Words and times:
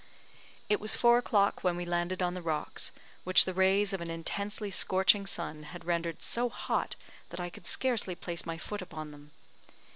It 0.67 0.79
was 0.79 0.95
four 0.95 1.19
o'clock 1.19 1.63
when 1.63 1.77
we 1.77 1.85
landed 1.85 2.23
on 2.23 2.33
the 2.33 2.41
rocks, 2.41 2.91
which 3.23 3.45
the 3.45 3.53
rays 3.53 3.93
of 3.93 4.01
an 4.01 4.09
intensely 4.09 4.71
scorching 4.71 5.27
sun 5.27 5.61
had 5.61 5.85
rendered 5.85 6.23
so 6.23 6.49
hot 6.49 6.95
that 7.29 7.39
I 7.39 7.51
could 7.51 7.67
scarcely 7.67 8.15
place 8.15 8.43
my 8.43 8.57
foot 8.57 8.81
upon 8.81 9.11
them. 9.11 9.29